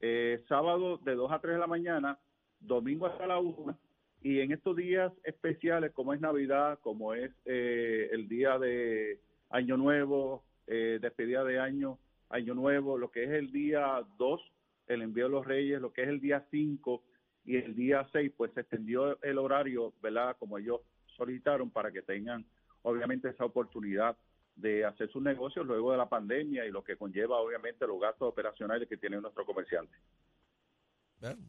eh, 0.00 0.42
sábado 0.48 0.98
de 0.98 1.14
2 1.14 1.32
a 1.32 1.38
3 1.38 1.54
de 1.54 1.60
la 1.60 1.66
mañana, 1.66 2.18
domingo 2.60 3.06
hasta 3.06 3.26
la 3.26 3.38
1, 3.38 3.78
y 4.22 4.40
en 4.40 4.52
estos 4.52 4.76
días 4.76 5.12
especiales 5.22 5.92
como 5.92 6.12
es 6.12 6.20
Navidad, 6.20 6.78
como 6.82 7.14
es 7.14 7.30
eh, 7.44 8.08
el 8.12 8.28
día 8.28 8.58
de 8.58 9.20
Año 9.50 9.76
Nuevo, 9.76 10.42
despedida 10.66 11.44
de 11.44 11.58
año, 11.58 11.98
Año 12.30 12.54
Nuevo, 12.54 12.96
lo 12.96 13.10
que 13.10 13.24
es 13.24 13.30
el 13.30 13.52
día 13.52 14.02
2, 14.16 14.40
el 14.88 15.02
envío 15.02 15.24
de 15.24 15.30
los 15.30 15.46
reyes, 15.46 15.80
lo 15.80 15.92
que 15.92 16.02
es 16.02 16.08
el 16.08 16.20
día 16.20 16.46
5, 16.50 17.02
y 17.44 17.56
el 17.56 17.74
día 17.74 18.06
6 18.12 18.32
pues 18.36 18.52
se 18.54 18.60
extendió 18.60 19.20
el 19.22 19.38
horario, 19.38 19.92
¿verdad? 20.02 20.36
Como 20.38 20.58
ellos 20.58 20.80
solicitaron 21.16 21.70
para 21.70 21.92
que 21.92 22.02
tengan 22.02 22.44
obviamente 22.82 23.28
esa 23.28 23.44
oportunidad 23.44 24.16
de 24.56 24.84
hacer 24.84 25.10
sus 25.10 25.22
negocios 25.22 25.66
luego 25.66 25.92
de 25.92 25.98
la 25.98 26.08
pandemia 26.08 26.64
y 26.64 26.70
lo 26.70 26.84
que 26.84 26.96
conlleva 26.96 27.38
obviamente 27.38 27.86
los 27.86 28.00
gastos 28.00 28.28
operacionales 28.28 28.88
que 28.88 28.96
tienen 28.96 29.22
nuestros 29.22 29.46
comerciantes. 29.46 29.98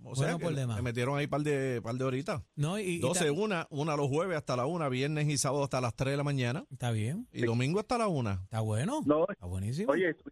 O 0.03 0.15
sea, 0.15 0.37
me 0.37 0.81
metieron 0.81 1.17
ahí 1.17 1.27
par 1.27 1.41
de 1.41 1.81
par 1.81 1.95
de 1.95 2.05
horitas. 2.05 2.41
No, 2.55 2.79
y, 2.79 2.99
12, 2.99 3.29
una, 3.31 3.67
una 3.69 3.97
los 3.97 4.07
jueves 4.07 4.37
hasta 4.37 4.55
la 4.55 4.65
una, 4.65 4.87
viernes 4.87 5.27
y 5.27 5.37
sábado 5.37 5.63
hasta 5.63 5.81
las 5.81 5.93
3 5.95 6.11
de 6.11 6.17
la 6.17 6.23
mañana. 6.23 6.65
Está 6.71 6.91
bien. 6.91 7.27
Y 7.33 7.43
domingo 7.43 7.79
hasta 7.79 7.97
la 7.97 8.07
una. 8.07 8.43
Está 8.43 8.61
bueno. 8.61 9.01
No, 9.05 9.25
está 9.27 9.45
buenísimo. 9.45 9.91
Oye, 9.91 10.11
estoy 10.11 10.31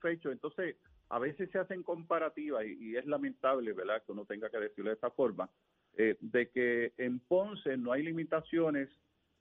fecho. 0.00 0.30
Entonces, 0.30 0.76
a 1.12 1.18
veces 1.18 1.50
se 1.50 1.58
hacen 1.58 1.82
comparativas 1.82 2.64
y, 2.64 2.96
es 2.96 3.04
lamentable, 3.04 3.74
¿verdad?, 3.74 4.02
que 4.02 4.12
uno 4.12 4.24
tenga 4.24 4.48
que 4.48 4.56
decirlo 4.56 4.88
de 4.88 4.94
esta 4.94 5.10
forma, 5.10 5.50
eh, 5.94 6.16
de 6.20 6.48
que 6.48 6.94
en 6.96 7.20
Ponce 7.20 7.76
no 7.76 7.92
hay 7.92 8.02
limitaciones 8.02 8.88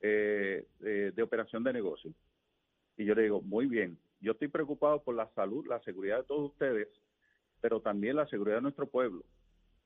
eh, 0.01 0.65
de 0.79 1.23
operación 1.23 1.63
de 1.63 1.71
negocio. 1.71 2.13
Y 2.97 3.05
yo 3.05 3.15
le 3.15 3.23
digo, 3.23 3.41
muy 3.41 3.67
bien, 3.67 3.97
yo 4.19 4.33
estoy 4.33 4.49
preocupado 4.49 5.01
por 5.01 5.15
la 5.15 5.29
salud, 5.29 5.65
la 5.65 5.79
seguridad 5.83 6.17
de 6.17 6.23
todos 6.25 6.51
ustedes, 6.51 6.89
pero 7.61 7.79
también 7.79 8.17
la 8.17 8.27
seguridad 8.27 8.57
de 8.57 8.63
nuestro 8.63 8.87
pueblo. 8.87 9.23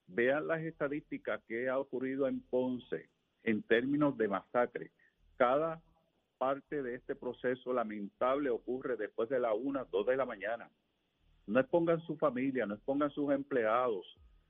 Vean 0.07 0.47
las 0.47 0.61
estadísticas 0.61 1.43
que 1.47 1.69
ha 1.69 1.77
ocurrido 1.77 2.27
en 2.27 2.41
Ponce 2.41 3.09
en 3.43 3.61
términos 3.61 4.17
de 4.17 4.27
masacre. 4.27 4.89
Cada 5.37 5.83
parte 6.39 6.81
de 6.81 6.95
este 6.95 7.15
proceso 7.15 7.73
lamentable 7.73 8.49
ocurre 8.49 8.97
después 8.97 9.29
de 9.29 9.39
la 9.39 9.53
una, 9.53 9.83
dos 9.83 10.07
de 10.07 10.17
la 10.17 10.25
mañana 10.25 10.67
no 11.47 11.59
expongan 11.59 12.01
su 12.01 12.17
familia, 12.17 12.65
no 12.65 12.75
expongan 12.75 13.11
sus 13.11 13.31
empleados, 13.31 14.05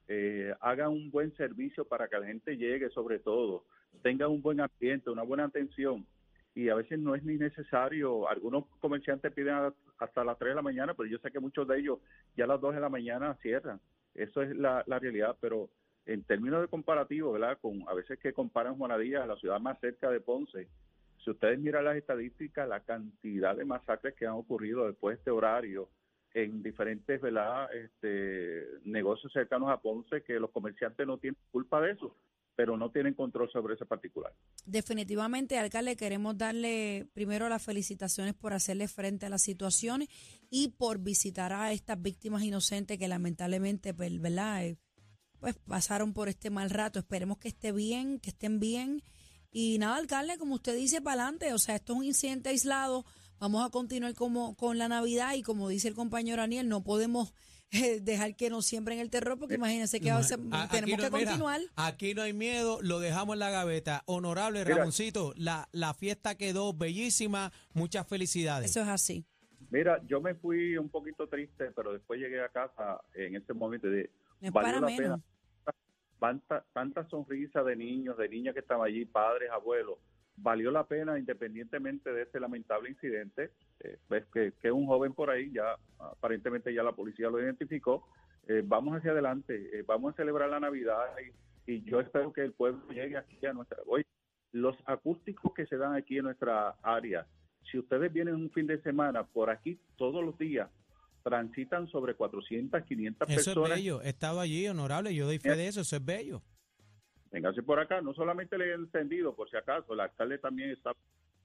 eh, 0.07 0.53
hagan 0.61 0.89
un 0.89 1.11
buen 1.11 1.35
servicio 1.35 1.85
para 1.85 2.07
que 2.07 2.19
la 2.19 2.27
gente 2.27 2.57
llegue 2.57 2.89
sobre 2.89 3.19
todo, 3.19 3.65
tengan 4.01 4.29
un 4.29 4.41
buen 4.41 4.61
ambiente, 4.61 5.09
una 5.09 5.23
buena 5.23 5.45
atención. 5.45 6.05
Y 6.53 6.69
a 6.69 6.75
veces 6.75 6.99
no 6.99 7.15
es 7.15 7.23
ni 7.23 7.35
necesario, 7.35 8.29
algunos 8.29 8.65
comerciantes 8.79 9.33
piden 9.33 9.73
hasta 9.97 10.23
las 10.23 10.37
3 10.37 10.51
de 10.51 10.55
la 10.55 10.61
mañana, 10.61 10.93
pero 10.93 11.09
yo 11.09 11.17
sé 11.17 11.29
que 11.29 11.39
muchos 11.39 11.67
de 11.67 11.79
ellos 11.79 11.99
ya 12.37 12.45
a 12.45 12.47
las 12.47 12.61
2 12.61 12.75
de 12.75 12.81
la 12.81 12.87
mañana 12.87 13.35
cierran. 13.41 13.81
Eso 14.13 14.41
es 14.41 14.55
la, 14.55 14.83
realidad, 14.87 15.35
pero 15.41 15.69
en 16.05 16.23
términos 16.23 16.61
de 16.61 16.69
comparativo, 16.69 17.33
¿verdad? 17.33 17.57
Con 17.59 17.83
a 17.89 17.93
veces 17.93 18.17
que 18.19 18.31
comparan 18.31 18.77
Juanadía, 18.77 19.25
la 19.25 19.35
ciudad 19.35 19.59
más 19.59 19.77
cerca 19.81 20.09
de 20.09 20.21
Ponce, 20.21 20.69
si 21.23 21.31
ustedes 21.31 21.59
miran 21.59 21.83
las 21.83 21.97
estadísticas, 21.97 22.69
la 22.69 22.79
cantidad 22.81 23.57
de 23.57 23.65
masacres 23.65 24.15
que 24.15 24.25
han 24.25 24.33
ocurrido 24.33 24.85
después 24.85 25.15
de 25.15 25.19
este 25.19 25.31
horario, 25.31 25.89
en 26.35 26.61
diferentes 26.61 27.21
¿verdad? 27.21 27.73
Este, 27.73 28.61
negocios 28.83 29.31
cercanos 29.31 29.69
a 29.69 29.77
Ponce 29.77 30.21
que 30.21 30.33
los 30.33 30.51
comerciantes 30.51 31.07
no 31.07 31.17
tienen 31.17 31.37
culpa 31.49 31.79
de 31.79 31.91
eso, 31.91 32.13
pero 32.57 32.75
no 32.75 32.91
tienen 32.91 33.13
control 33.13 33.49
sobre 33.49 33.75
ese 33.75 33.85
particular. 33.85 34.33
Definitivamente, 34.65 35.57
alcalde, 35.57 35.95
queremos 35.95 36.37
darle 36.37 37.07
primero 37.13 37.47
las 37.47 37.63
felicitaciones 37.63 38.33
por 38.33 38.51
hacerle 38.51 38.89
frente 38.89 39.25
a 39.25 39.29
la 39.29 39.37
situación 39.37 40.03
y 40.49 40.73
por 40.77 40.99
visitar 40.99 41.53
a 41.53 41.71
estas 41.71 42.01
víctimas 42.01 42.43
inocentes 42.43 42.99
que 42.99 43.07
lamentablemente, 43.07 43.93
pues, 43.93 44.19
¿verdad? 44.19 44.65
Eh, 44.65 44.77
pues 45.39 45.55
pasaron 45.55 46.13
por 46.13 46.27
este 46.27 46.49
mal 46.49 46.69
rato. 46.69 46.99
Esperemos 46.99 47.37
que 47.37 47.47
esté 47.47 47.71
bien, 47.71 48.19
que 48.19 48.31
estén 48.31 48.59
bien. 48.59 49.03
Y 49.51 49.77
nada, 49.77 49.95
alcalde, 49.95 50.37
como 50.37 50.55
usted 50.55 50.75
dice, 50.75 51.01
para 51.01 51.21
adelante. 51.21 51.53
O 51.53 51.59
sea, 51.59 51.75
esto 51.75 51.93
es 51.93 51.99
un 51.99 52.05
incidente 52.05 52.49
aislado 52.49 53.05
Vamos 53.39 53.65
a 53.65 53.69
continuar 53.69 54.13
como, 54.13 54.55
con 54.55 54.77
la 54.77 54.87
Navidad 54.87 55.33
y 55.35 55.43
como 55.43 55.67
dice 55.69 55.87
el 55.87 55.93
compañero 55.93 56.41
Daniel, 56.41 56.69
no 56.69 56.83
podemos 56.83 57.33
eh, 57.71 57.99
dejar 57.99 58.35
que 58.35 58.49
nos 58.49 58.65
siembren 58.65 58.99
el 58.99 59.09
terror 59.09 59.37
porque 59.37 59.55
imagínense 59.55 59.99
que 59.99 60.11
tenemos 60.71 61.03
que 61.03 61.09
continuar. 61.09 61.61
aquí 61.75 62.13
no 62.13 62.21
hay 62.21 62.33
miedo, 62.33 62.79
lo 62.81 62.99
dejamos 62.99 63.35
en 63.35 63.39
la 63.39 63.49
gaveta. 63.49 64.03
Honorable 64.05 64.63
Ramoncito, 64.63 65.33
la, 65.35 65.67
la 65.71 65.93
fiesta 65.93 66.35
quedó 66.35 66.73
bellísima, 66.73 67.51
muchas 67.73 68.07
felicidades. 68.07 68.71
Eso 68.71 68.81
es 68.81 68.87
así. 68.87 69.25
Mira, 69.69 70.01
yo 70.07 70.21
me 70.21 70.35
fui 70.35 70.77
un 70.77 70.89
poquito 70.89 71.27
triste, 71.27 71.71
pero 71.75 71.91
después 71.91 72.19
llegué 72.19 72.41
a 72.41 72.49
casa 72.49 73.01
en 73.13 73.35
ese 73.35 73.53
momento 73.53 73.87
de 73.87 74.09
valió 74.51 74.79
la 74.79 74.87
pena. 74.87 75.19
Tanta, 76.19 76.65
tanta 76.71 77.07
sonrisa 77.09 77.61
de 77.63 77.75
niños, 77.75 78.17
de 78.17 78.29
niñas 78.29 78.53
que 78.53 78.61
estaban 78.61 78.87
allí, 78.87 79.05
padres, 79.05 79.49
abuelos 79.51 79.97
valió 80.37 80.71
la 80.71 80.85
pena 80.85 81.17
independientemente 81.17 82.11
de 82.11 82.23
este 82.23 82.39
lamentable 82.39 82.89
incidente. 82.89 83.51
Eh, 83.79 83.97
ves 84.09 84.25
que, 84.33 84.53
que 84.61 84.71
un 84.71 84.85
joven 84.85 85.13
por 85.13 85.29
ahí, 85.29 85.51
ya 85.51 85.75
aparentemente 85.99 86.73
ya 86.73 86.83
la 86.83 86.91
policía 86.91 87.29
lo 87.29 87.41
identificó. 87.41 88.07
Eh, 88.47 88.61
vamos 88.63 88.95
hacia 88.95 89.11
adelante, 89.11 89.55
eh, 89.73 89.83
vamos 89.87 90.13
a 90.13 90.17
celebrar 90.17 90.49
la 90.49 90.59
Navidad 90.59 91.03
y, 91.65 91.71
y, 91.71 91.83
yo 91.83 91.99
espero 91.99 92.31
que 92.31 92.41
el 92.41 92.53
pueblo 92.53 92.87
llegue 92.89 93.17
aquí 93.17 93.43
a 93.45 93.53
nuestra... 93.53 93.77
Hoy, 93.87 94.05
los 94.51 94.75
acústicos 94.85 95.53
que 95.53 95.65
se 95.65 95.77
dan 95.77 95.95
aquí 95.95 96.17
en 96.17 96.25
nuestra 96.25 96.75
área, 96.83 97.25
si 97.71 97.79
ustedes 97.79 98.13
vienen 98.13 98.35
un 98.35 98.51
fin 98.51 98.67
de 98.67 98.79
semana 98.83 99.23
por 99.23 99.49
aquí 99.49 99.79
todos 99.97 100.23
los 100.23 100.37
días, 100.37 100.69
transitan 101.23 101.87
sobre 101.87 102.13
400, 102.13 102.83
500 102.83 103.27
personas. 103.27 103.47
Eso 103.47 103.65
es 103.65 103.69
bello, 103.69 104.01
he 104.03 104.09
estado 104.09 104.39
allí, 104.39 104.67
honorable, 104.67 105.13
yo 105.15 105.25
doy 105.25 105.39
fe 105.39 105.55
de 105.55 105.67
eso, 105.67 105.81
eso 105.81 105.95
es 105.95 106.05
bello. 106.05 106.43
Véngase 107.35 107.61
por 107.63 107.77
acá. 107.81 107.99
No 107.99 108.13
solamente 108.13 108.57
le 108.57 108.71
he 108.71 108.75
entendido, 108.75 109.35
por 109.35 109.49
si 109.49 109.57
acaso, 109.57 109.93
el 109.93 109.99
alcalde 109.99 110.37
también 110.37 110.71
está 110.71 110.91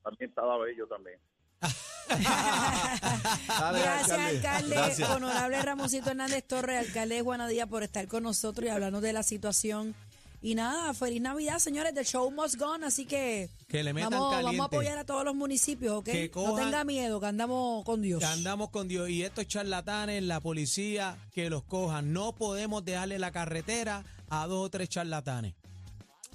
también 0.05 0.31
estaba 0.31 0.57
bello 0.59 0.87
también. 0.87 1.19
Gracias, 2.09 4.13
alcalde. 4.13 5.05
Honorable 5.13 5.61
Ramosito 5.61 6.11
Hernández 6.11 6.45
Torres, 6.47 6.87
alcalde 6.87 7.17
de 7.17 7.23
Juanadía, 7.23 7.67
por 7.67 7.83
estar 7.83 8.07
con 8.07 8.23
nosotros 8.23 8.67
y 8.67 8.69
hablarnos 8.69 9.03
de 9.03 9.13
la 9.13 9.25
situación. 9.25 9.97
Y 10.41 10.55
nada, 10.55 10.95
feliz 10.95 11.21
Navidad, 11.21 11.59
señores. 11.59 11.93
The 11.93 12.05
show 12.05 12.31
must 12.31 12.57
gone, 12.57 12.87
así 12.87 13.05
que, 13.05 13.51
vamos, 13.69 14.45
vamos, 14.45 14.61
a 14.61 14.65
apoyar 14.67 14.97
a 14.97 15.05
todos 15.05 15.25
los 15.25 15.35
municipios, 15.35 15.95
¿ok? 15.95 16.09
no 16.37 16.55
tenga 16.55 16.85
miedo, 16.85 17.21
que 17.21 17.27
andamos 17.27 17.85
con 17.85 18.01
Dios. 18.01 18.21
Que 18.21 18.27
andamos 18.27 18.71
con 18.71 18.87
Dios. 18.87 19.11
Y 19.11 19.25
estos 19.25 19.49
charlatanes, 19.49 20.23
la 20.23 20.41
policía, 20.41 21.19
que 21.33 21.51
los 21.51 21.65
cojan. 21.65 22.13
No 22.13 22.37
podemos 22.37 22.85
dejarle 22.85 23.19
la 23.19 23.33
carretera 23.33 24.05
a 24.29 24.47
dos 24.47 24.67
o 24.67 24.71
tres 24.71 24.89
charlatanes. 24.89 25.55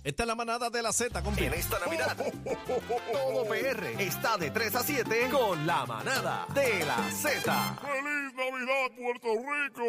Esta 0.06 0.22
es 0.22 0.28
la 0.28 0.36
manada 0.36 0.70
de 0.70 0.84
la 0.84 0.94
Z, 0.94 1.24
compi. 1.24 1.46
En 1.46 1.56
esta 1.56 1.80
Navidad, 1.80 2.16
todo 2.16 3.44
PR 3.46 4.00
está 4.00 4.38
de 4.38 4.52
3 4.52 4.76
a 4.76 4.84
7 4.84 5.30
con 5.32 5.66
la 5.66 5.84
manada 5.88 6.46
de 6.54 6.86
la 6.86 7.10
Z. 7.10 7.76
¡Feliz 7.82 8.34
Navidad, 8.36 8.92
Puerto 8.96 9.34
Rico! 9.34 9.84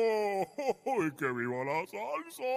¡Y 1.04 1.10
que 1.16 1.26
viva 1.26 1.64
la 1.64 1.84
salsa! 1.84 2.48